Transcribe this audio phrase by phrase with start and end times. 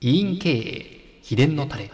[0.00, 1.90] 委員経営秘伝のタレ。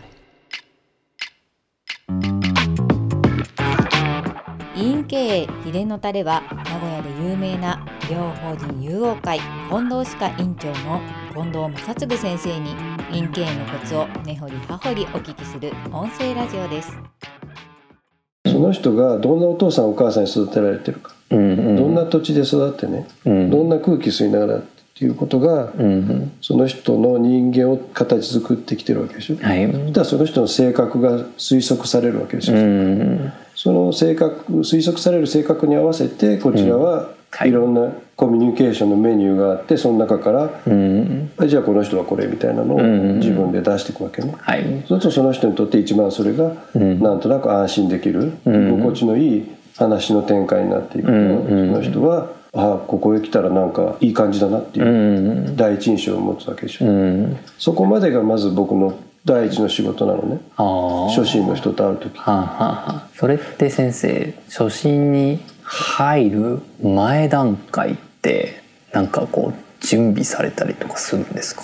[4.77, 9.40] 委員経営秘伝のタレは名古屋で有名な医療法人友王会
[9.71, 11.01] 近藤歯科院長の
[11.32, 12.75] 近藤正嗣先生に
[13.11, 16.98] 委員経営のコツを根掘り葉掘りお聞きする音声ラジオです。
[18.46, 21.77] その人がどんなお父さんお母さんに育てられてるか、うんうん。
[21.77, 23.50] どんな土地で育ってね、うん。
[23.50, 24.62] どんな空気吸いながら
[24.95, 25.82] っていうことが、うん。
[25.82, 29.66] うんその人の人間を形作ってきてるわけでしょ、はい。
[29.72, 33.33] そしたらその人の性格が推測されるわけでしょ、うん。
[33.57, 37.48] その性格推測される性格に合わせてこちらははい。
[37.48, 41.33] いろんなコミュニケーションのメニューがあってその中から、うん。
[41.39, 43.19] あじゃあこの人はこれみたいなのをん。
[43.19, 44.34] 自分で出していくわけね。
[44.39, 44.62] はい。
[44.87, 47.01] そうするとその人にとって一番それがん。
[47.01, 54.91] なんとなく安心できる、心地のいい話の展開になっていくと、んその人はあここへ来たらなんかいい感じだなっていうう
[55.50, 55.56] ん。
[55.56, 57.37] 第一印象を持つわけでしょ、うん。
[57.59, 60.38] そこまでがまず僕の第一の仕事なのね。
[60.56, 62.19] ああ初心の人と会う時。
[62.19, 71.62] はあはそれって先生初心に入る前段階ってなんかこう準備されたりとかするんですか？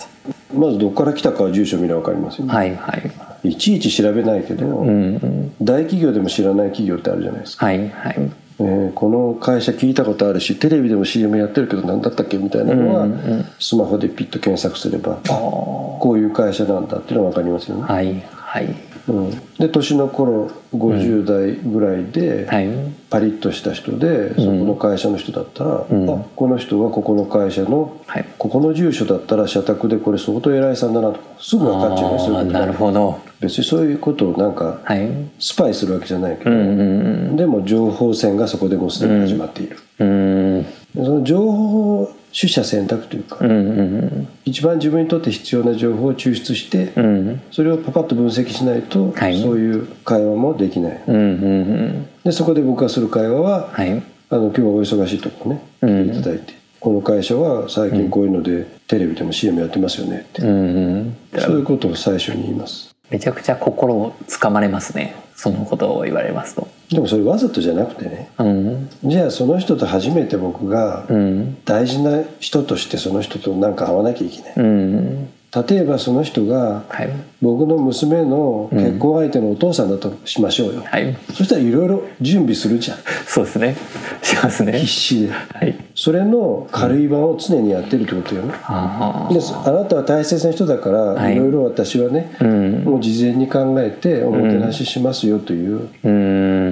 [0.52, 3.10] まずどこから来たかは住所見れば分かりますよね、はいはい
[3.44, 5.52] い、ちいち調べないけど、うんうん。
[5.60, 8.16] 大企業でも知らない企業ってあるじゃないですか、はいはい。
[8.60, 13.46] えーこの会社聞いたことあるしテレビでも CM やってるけど何だったっけみたいなのは、うんうん。
[13.58, 22.68] スマホでピッと検索すればあこういう会社なんだっていうのは分かりますよね、はいはいうん、で年の頃50代ぐらいで、はい。
[23.10, 26.10] パリッとした人でそこの会社の人だったら、ん。
[26.10, 28.28] あこの人はここの会社の、はい。
[28.38, 32.38] ここの住所だったら社宅でこれ相当偉いさんだなとかすぐ分かっちゃいうこと。
[32.38, 33.18] あーなるほど。
[33.40, 35.08] 別にそういうことをなんかはい。
[35.38, 47.28] スパイするわけじゃないけど、でも情報戦がそこでもうすでに始まっている、うんその情報取捨選択というか、うんうん一番自分にとって必要な情報を抽出して、うん。
[47.28, 49.40] うんそれをパパッと分析しないと、はい。
[49.40, 51.02] そういう会話もできない。
[51.06, 54.02] うんうんでそこで僕がする会話は、はい。
[54.32, 56.04] あの今日はお忙しいとこねうん。
[56.10, 61.40] 来ていただいて、この会社は最近こういうので、テレビでも CM やってますよねって、うんうん。
[61.40, 62.94] そういうことを最初に言います。
[63.10, 66.68] めちゃくちゃ心をつかまれますねそのことを言われますと。
[66.90, 68.28] でもそれわざとじゃなくてね。
[68.36, 68.90] うん。
[69.04, 71.56] じゃあその人と初めて僕がうん。
[71.64, 75.30] 大事な人としてその人と何か会わなきゃいけない、うん。
[75.66, 77.10] 例えばその人がはい。
[77.40, 81.16] 僕の娘の結婚相手のお父さんだとしましょうよ、はい。
[81.32, 82.98] そしたらいろいろ準備するじゃん。
[83.26, 83.76] そうですね。
[84.20, 84.72] しますね。
[84.78, 85.32] 必死で。
[85.32, 91.34] はいそれの軽い版を常にやってるってことよね、あであなたは大切な人だから、はい。
[91.34, 92.84] い、ろいろ私はね、あうん。
[92.84, 96.08] もう事前に考えておもてなししますよという、う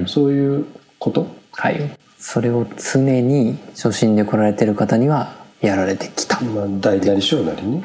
[0.01, 0.07] ん。
[0.07, 0.65] そういう
[0.97, 1.27] こと？
[1.51, 1.79] はい。
[2.17, 6.41] それを常に初心で来られてる方にはやられてきた。
[6.41, 7.83] まあ大なり小なりね。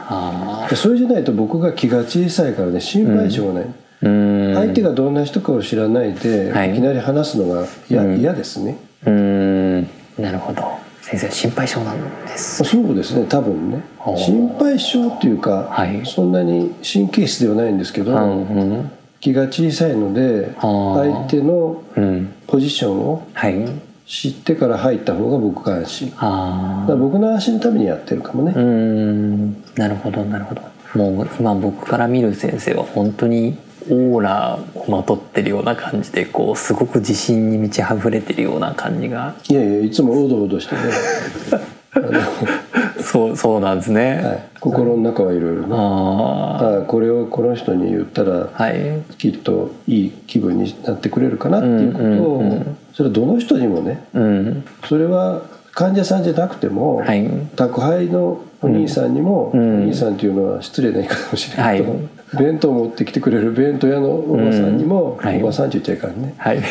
[0.75, 3.67] それじゃないと僕が気が小さいからね心配性がない、あ
[4.01, 4.55] うん。
[4.55, 6.71] 相手がどんな人かを知らないで、はい。
[6.71, 8.79] い、きなり話すのが嫌,、嫌ですね。
[9.05, 9.83] うん。
[10.19, 10.74] なるほど
[11.05, 12.65] 先生心配性なんです。
[12.65, 13.85] そうですね多分ね。
[14.17, 16.05] 心配性っていうか、はい。
[16.07, 18.91] そんなに神経質ではないんですけど、うんうん。
[19.21, 22.33] 気が小さいので相手のうん。
[22.47, 23.69] ポジションをはい。
[24.07, 26.11] 知ってから入った方が僕が安心。
[26.11, 29.63] だかあら僕の安心のためにやってるかもね、あうん。
[29.75, 30.63] なるほどなるほど。
[30.95, 33.59] もう今僕から見る先生は本当に
[33.91, 39.35] オーラをまとってるような感じでこうすごく自信に満ち溢れてるような感じが。
[39.49, 40.81] いやいやいつもおどおどしてね、
[43.03, 45.69] そうそうなんですね、はい、心の中はいろいろね。
[45.71, 49.03] あああこれをこの人に言ったらあはい。
[49.19, 54.65] きっといい気分になってくれるかなっていうことを、うんうんうんそれはどの人にもねうん。
[54.85, 55.43] それは
[55.73, 57.29] 患者さんじゃなくても、はい。
[57.57, 59.83] 宅配のお兄さんにも、うん。
[59.83, 62.01] お兄さんっていうのは失礼な言い方かもしれないけど、はい
[62.39, 65.43] 弁当持ってきてくれる弁当屋のおばさんにも、うんはい。
[65.43, 66.59] おばさんって言っちゃいかんね、はい。
[66.59, 66.63] い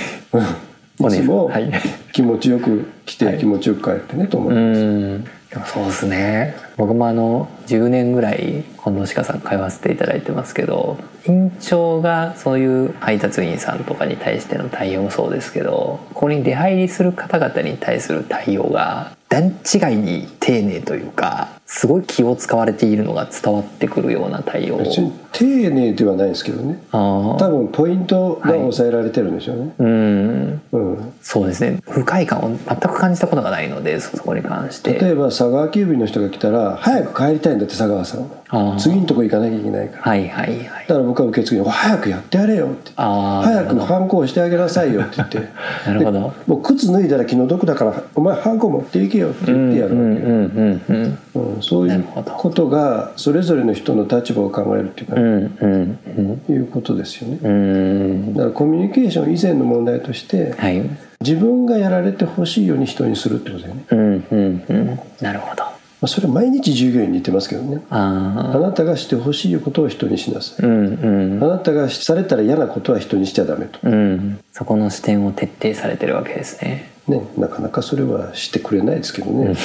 [1.10, 1.72] つもはい。
[2.12, 5.24] 気持ちよく来て気持ちよく帰ってねと思うう、ん。
[5.24, 6.56] でもそうですね。
[6.78, 10.98] 僕もあの10年ぐらい近藤歯科さん通わせていただいてますけど
[11.28, 26.80] 院長がそういう配達員さんとかに対しての対応もそうですけどここに出入りする方々に対する対応が段違いに丁寧というかすごい気を使われているのが伝わってくるような対応別に丁寧ではないですけどね。
[26.92, 30.62] あ多分ポイントが抑えられてるんでしょうね、うん。
[30.72, 31.82] うん、そうですね。
[31.90, 34.94] 不快感を全く感じたことがないのでそこに関して。
[34.94, 38.32] 例えば佐川急便の人が来たら早く帰りたいんだって佐川さん。
[38.50, 40.04] は次のとこ行かなきゃいけないから。
[40.04, 40.60] はいはいはい。
[40.88, 45.40] だから僕は受付に「早くやってやれよ」って早くハンコをしてあげなさいよって言って。
[45.88, 46.12] なるほど。
[46.12, 51.56] でもう靴脱いだら気の毒だからお前ハンコ持っていけよって言ってやるわけよ、うんうんうんうん。
[51.56, 56.00] うんそういうことがそれぞれの人の立場を考えるっていうか、うんうん
[56.48, 56.54] うん。
[56.54, 57.40] いうことですよね。
[57.42, 58.34] うん。
[58.34, 60.82] だからコミュニケーション以前の問題としてはい。
[61.22, 65.00] 自分がやられてほしいように人にするってことだよね、うんうんうん。
[65.22, 65.64] なるほど。
[65.64, 65.72] ま
[66.02, 67.82] あ、それは毎日従業員に言ってますけどね。
[67.90, 70.66] ああなたがしてほしいことを人にしなさい。
[70.66, 71.44] あうんうん。
[71.44, 74.40] あなたがされたら嫌なことは人にしちゃダメと、うん。
[74.52, 79.56] そこの視点を徹底されてるわけですねね、なかなかそれはしてくれないですけどね、まあ、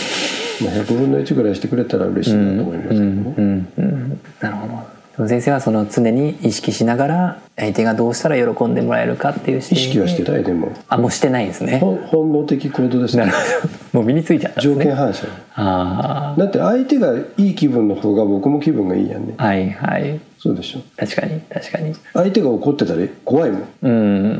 [0.75, 4.99] 100分の1ぐらいしてくれたら嬉しいなと思いますけどね、うんうんなるほど。
[5.27, 10.73] 先生はその常に意識しながら相手がどうしたら喜んでもらえるかっていう意識はしていないでも。
[10.89, 11.81] あもうしてないんですね。
[11.81, 13.33] 本能的行動ですね。
[13.93, 14.65] もう身についちゃったね。
[14.65, 15.27] 条件反射。
[15.57, 19.35] あだって相手がいい気分の方が僕も気分がいいやんね。
[19.39, 20.81] あはいはいそうでしょ。
[20.97, 21.95] 確かに確かに。
[22.13, 23.69] 相手が怒ってたら怖いもん。
[23.83, 23.91] う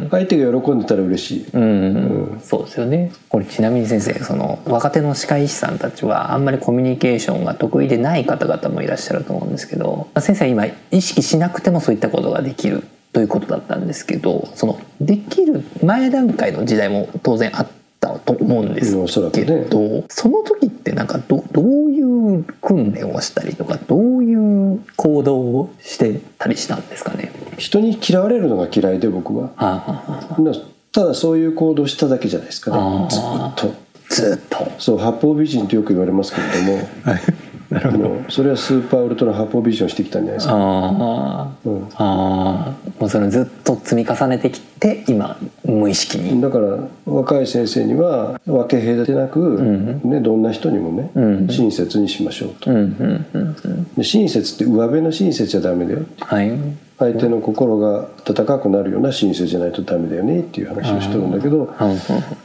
[0.05, 0.09] ん。
[0.11, 1.47] 相手が喜んでたら嬉しい。
[1.53, 3.13] うん、そうですよね。
[3.29, 18.93] これちなみに先生その若手の歯科医師さんたちはあんまりコミュニケーションが得意でない方々もいらっしゃると思うんですけどまあ先生は今意識しなくてもそういったことができるということだったんですけどそのできる前段階の時代も当然あったと思うんです
[19.33, 27.33] けねど、その時ってなんかどどういう訓練をしたりとかどういう行動をしてたりしたんですかね？
[27.59, 29.45] 人に嫌われるのが嫌いで僕は。
[29.45, 29.83] はあは
[30.31, 33.09] あただそういう行動しただけじゃないですかね。
[33.11, 33.23] ずっ
[33.57, 33.75] と。
[34.09, 34.73] ずっと。
[34.79, 36.89] そう八方美人ってよく言われますけれども。
[37.71, 41.89] あのそれはスーパーウルトラ八方美人をしてきたんじゃないですか、ああ、うん。
[41.97, 46.41] ああもうそれずっと積み重ねてきて今無意識に。
[46.41, 50.01] だから若い先生には分け隔てなく、ん。
[50.11, 51.49] ね、どんな人にもね、うん。
[51.49, 52.71] 親切にしましょうと。
[52.71, 53.57] うんうんうん。
[53.65, 56.53] うんで親切って上辺の親切じゃダメだよはい。
[56.99, 61.73] 相手の心が温かくなるような親切じゃないとダメだよねっていう話をしてるんだけど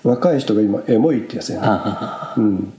[0.04, 1.62] 若い人が今エモいってやつや
[2.38, 2.74] ね、うん。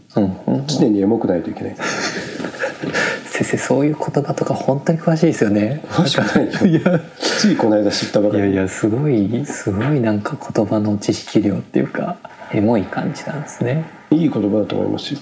[0.69, 1.76] 常にエモくないといけない
[3.37, 5.83] 先生そういう言葉とか本当に詳しいですよね。
[5.89, 6.67] 詳しくないよ。
[6.67, 7.01] いや。
[7.19, 8.43] ついこの間知ったばかり。
[8.45, 12.17] いやいやすごいすごいなんか言葉の知識量っていうか
[12.53, 13.87] エモい感じなんですね。
[14.13, 15.21] いい言葉だと思いますよ。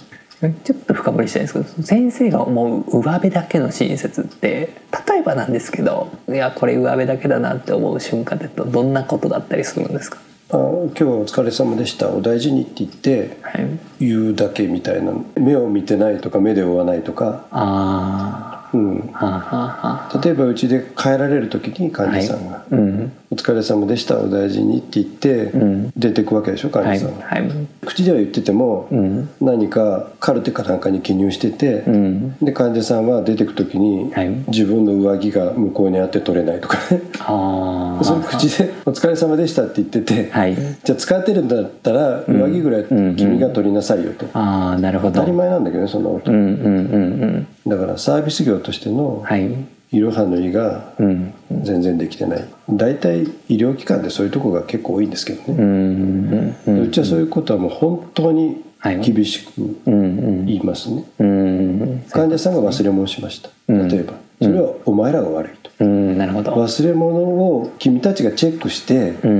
[0.64, 4.74] ちょっと深掘りしたいんですけど先生が思う上辺だけの親切って
[5.08, 10.18] 例えばなんですけどいやこれ上辺だけだなって思う瞬間ってどんなことだったりするんですか？
[10.52, 12.10] あ今日はお疲れ様でした。
[12.10, 13.78] お大事にって言ってはい。
[14.00, 15.12] 言うだけみたいな。
[15.36, 20.18] 目を見てないとか目で追わないとか、あうん、あはあはあ。
[20.18, 22.64] は例えばうちで帰られる時に患者さんが。
[22.70, 25.90] うん「お疲れ様でしたお大事に」って言ってうん。
[25.96, 26.98] 出てくわけでしょ患はい。
[27.00, 27.18] 者さん。
[27.18, 27.50] が、はい。
[27.86, 29.28] 口では言っててもうん。
[29.40, 32.36] 何かカルテかなんかに記入してて、うん。
[32.42, 34.28] で患者さんは出てく時にはい。
[34.48, 36.76] 自分の上着が向こうにあって取れないとか。
[36.94, 40.54] ねああ その口で「お疲れ様でした」って言ってて、はい。
[40.84, 45.14] じゃあ使ってるんだったら上着ぐらい君が取りなさいよと、ああなるほど。
[45.14, 49.48] 当たり前なんだけどねそんなこと、うんうんうんだからサービス業としてのうんはい
[49.92, 51.34] いろはの意がうん。
[51.62, 52.44] 全然できてない。
[52.70, 59.00] 大体医療機関でそういうとこが結構多いんですけどうね、んうんうちはそういうことはもう本当にはい。
[59.00, 59.52] 厳しく
[59.86, 63.88] 言いますね、うん患者さんが忘れ物しました、うん。
[63.88, 64.14] 例えば。
[64.40, 66.52] それはお前らが悪いと、うんなるほど。
[66.52, 69.34] 忘れ物を君たちがチェックしてうんう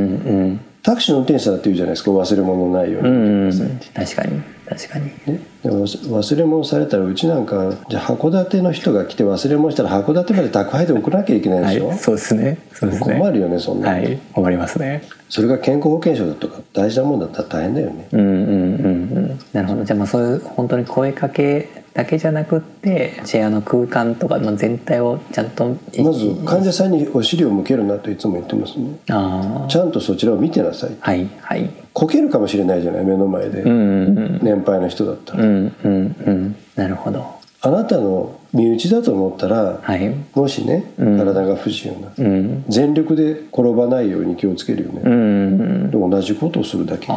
[0.52, 0.60] ん。
[0.82, 2.10] タクシーの運転手さんだって言うじゃないですか。
[2.10, 3.52] 忘れ物ないように
[3.94, 4.42] 確かに
[4.74, 5.06] 確かに。
[5.06, 12.58] ね、でも忘れ物されたらうちなんかじゃあ函館の人が来て忘れ物したら函館まで宅配で送らなきゃいけないでしょ、はいそうですね。
[12.72, 13.18] そうですね。
[13.18, 15.02] 困るよねそんな、はい困りますね。
[15.28, 18.08] それが健康保険証だとか大事なもんだったら大変だよね。
[18.12, 19.40] うんうんうんうん。
[19.52, 19.84] なるほど。
[19.84, 28.98] じゃあまあそういう本当に声かけだけじゃなくってチェアの空間とかの全体をちゃんとまず患者さんにお尻を向けるなといつも言ってますね。
[29.10, 30.96] あちゃんとそちらを見てなさい。
[31.00, 37.42] あはいはいこけるかもしれないじゃない目の前で、年配の人だったら、なるほど。
[37.64, 40.12] あなたの身内だと思ったら、はい。
[40.34, 41.18] もしねうん。
[41.18, 42.64] 体が不自由な、うん。
[42.68, 47.06] 全力で転ばないように気をつけるよね、うん同じことをするだけ。
[47.06, 47.12] で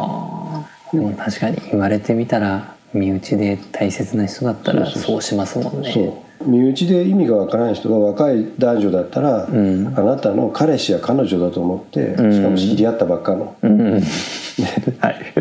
[1.00, 5.92] も確かに言われてみたら身内で大切な人だったらそうしますもんね。
[5.92, 6.48] そう。
[6.48, 9.98] 身内で意味がわからない人が若い男女だったら、ん。
[9.98, 12.32] あなたの彼氏や彼女だと思って、ん。
[12.32, 13.80] しかも知り合ったばっかの、うん。
[13.80, 14.02] うん
[15.00, 15.34] はい。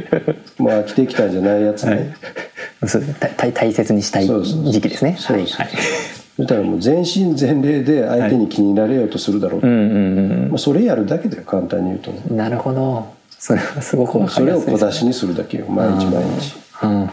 [0.57, 1.91] もう飽きてきたんじゃないやつね、
[2.81, 2.89] はい。
[2.89, 5.15] そう大大大切にしたい時期ですね。
[5.17, 5.69] そうそうはいはい。
[6.38, 9.74] そしたらもう全身全霊で相手に気になれようとするだろう、うんう
[10.47, 13.15] んまあ、それやるだけだよ簡単に言うとなるほど。
[13.38, 17.08] それはすごくそれを小出しにするだけよ毎日毎日うんうんうん。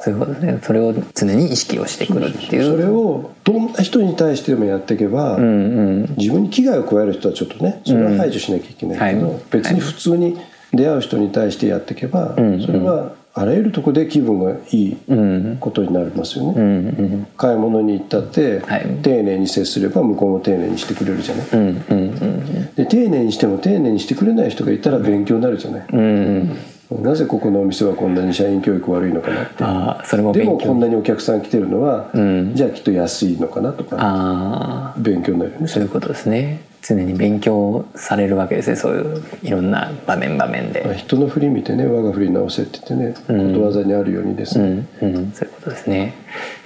[0.00, 0.58] そういうことね。
[0.62, 2.72] それを常に意識をしてくるっていう。
[2.72, 6.14] それをどんな人に対してでもやっていけば、うんうん。
[6.16, 9.34] 自分に危害を加える人はちょっとねそれは排除しなきゃいけないけど、うん。
[9.34, 9.42] はい。
[9.50, 10.38] 別に普通に
[10.72, 15.56] 出会う人に対してやっていけば、んそれはあらゆるところで気分がいいうん。
[15.60, 17.26] ことになりますよね、うんうん。
[17.36, 18.86] 買い物に行ったって、はい。
[19.02, 22.74] 丁寧に接すれば向こうも丁寧にしてくれるじゃない、うんうんうん。
[22.74, 26.02] で丁寧にしても丁寧にしてくれない人がいたら勉強になるじゃない、うんう
[26.44, 26.56] ん
[26.90, 29.64] なぜここのお店はこんなに社員教育悪いのかなって。
[29.64, 32.54] ああそれもでもこんなにお客さん来てるのは、うん。
[32.54, 35.66] じゃあきっと安いのかなとかああ勉強になるよね。
[35.68, 36.60] そういうことですね。
[36.82, 38.76] 常に勉強されるわけですね。
[38.76, 43.52] そういういろんな場面場面まあで人の振り見てね我が振り直せって言ってね、うん。
[43.52, 45.32] ことわざにあるようにですうね、んうん。
[45.32, 46.14] そういうことですね。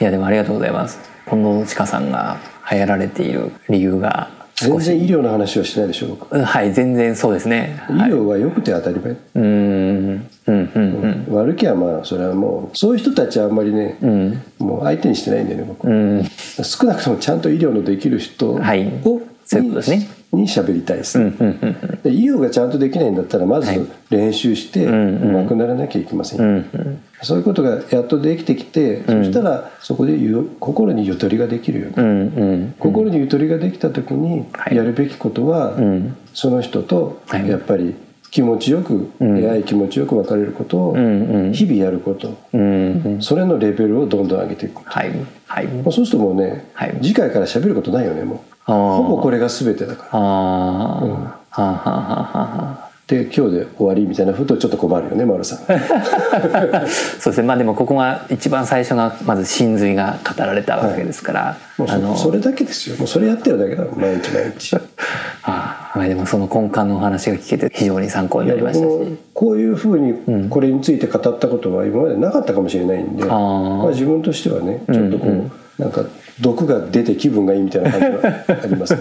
[0.01, 0.99] いやでもありがとうございます。
[1.29, 2.37] 近藤千佳さんが
[2.71, 4.31] 流行られている理由が
[4.69, 7.81] 全然医療の話はしないでしょ僕、うんはい全然そうですね。
[7.91, 8.11] 医はい。
[8.11, 11.35] 療は良くて当たり前、うーんうんうん。
[11.35, 14.43] 悪きゃまあそれはもうそういう人たちはあんまりね、うん。
[14.59, 16.25] もう相手にしてないんだよね僕、うん。
[16.63, 18.91] 少なくともちゃんと医療のできる人を、はい。
[19.45, 23.87] そういうことですねに喋りたいです、うんうんうんで医療がちゃんとできないんだったらまずはい。
[24.11, 25.37] 練習してんうん。
[25.37, 27.03] 上手くならなきゃいけませんよ、うんうん。
[27.21, 32.75] そういうことがやっとできてきて、そしたらそこでゆ心にゆとりができるよね、うんうん。
[32.79, 34.77] 心にゆとりができた時にはい。
[34.77, 36.17] やるべきことは、うん。
[36.33, 37.49] その人とはい。
[37.49, 37.95] やっぱり
[38.31, 41.53] 気持ちよく出会い気持ちよく別れることをうんうん。
[41.53, 42.39] 日々やること。
[42.55, 43.23] うんうん。
[43.23, 44.81] それのレベルをどんどん上げていく。
[44.85, 45.13] はい。
[45.47, 45.67] はい。
[45.67, 46.97] もうそうするともうね、はい。
[47.03, 48.39] 次回から喋ることないよねもう
[48.75, 50.09] ほぼこれが全てだから。
[50.13, 55.59] ああ、はあはあはあはあで今日で終わりみたいなふとちょっと困るよね丸さん。
[57.19, 57.43] そうですね。
[57.43, 62.17] まあでもここが一番最初がまず真髄が語られたわけですから、もうそあの。
[62.17, 62.97] それだけですよ。
[62.99, 64.77] もうそれやってるだけだもん毎日毎日。
[65.43, 69.19] あまあでもその根幹のお話が聞けて非常に参考になりましたし。
[69.35, 73.77] こういうふうにこれについて語ったことは今までなかったかもしれないんで、あー。
[73.79, 76.05] まあ、自分としてはねちょっとこう、なんか
[76.41, 79.01] 毒が出て気分がいいみたいな感じがありますね、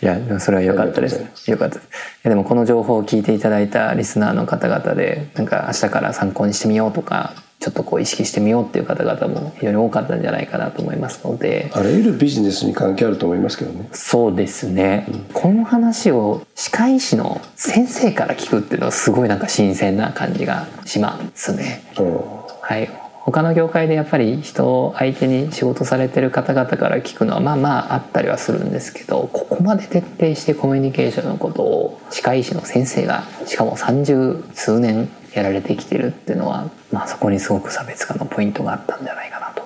[0.02, 0.06] い。
[0.06, 1.50] やそれは良かったです。
[1.50, 1.88] 良かったです。
[2.28, 11.70] でもこの情報を聞いていただいたリスナーの方々でなんか明日から参考にしてみようとかちょっとこう意識してみようっていう方々も非常に多かったんじゃないかなと思いますので。
[11.72, 13.88] あらゆるビジネスに関係あると思いますけどね。
[13.92, 21.84] そうですね、この話を歯科医師の先生から聞くっていうのはすごいなんか新鮮な感じがしますね。
[21.98, 22.20] うん。
[22.62, 39.62] はい他の業界でやっぱり人を相手に仕事されてる方々から聞くのはまあまああったりはするんですけどここまで徹底してコミュニケーションのことを歯科医師の先生がしかも三十数年やられてきてるっていうのは、まあ、そこにすごく差別化のポイントがあったんじゃないかなと。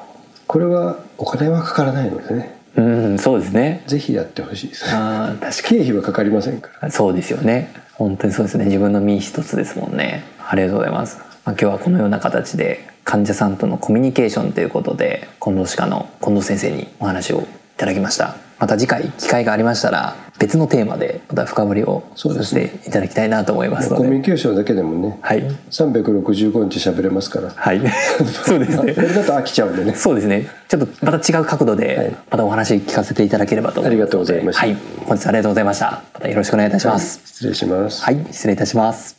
[0.46, 2.56] これはお金はかからないのでね。
[2.76, 3.82] うんそうですね。
[3.86, 6.90] ぜひやってほしいですあー確か経費はかかりませんから。
[6.90, 7.72] そうですよね。
[7.94, 8.66] 本当にそうですね。
[8.66, 10.25] 自分の身一つですもんね。
[10.48, 18.36] ありがとうございます、まあ、今日はこのような形で患者さんとのコミュニケーションということで近藤歯科の近藤先生にお話をいただきました。
[18.58, 25.42] また次回機会がありましたら別のテーマでまた深掘りをさせていただきたいなと思いますのコミュでニケーションだけでもねはい。
[25.70, 27.50] 365日喋れますから。
[27.50, 27.80] はい。
[28.44, 28.94] そうですね。
[28.94, 29.94] これだと飽きちゃうんでね。
[29.94, 30.48] そうですね。
[30.66, 31.80] ちょっとまた違う角度はい。
[31.80, 34.62] でまたお話聞かせていただければと思いますありがとうございました。
[34.62, 34.76] はい。
[35.04, 36.02] 本日はありがとうございました。
[36.14, 37.20] またよろしくお願いいたします。
[37.24, 38.02] 失礼します。
[38.02, 38.26] はい。
[38.32, 39.15] 失礼いたします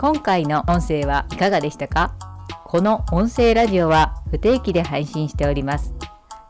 [0.00, 2.14] 今回の音声はいかがでしたか？
[2.64, 5.92] この音声ラジオは不定期で配信しております。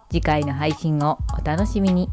[0.08, 2.08] 次回の配信をお楽しみに。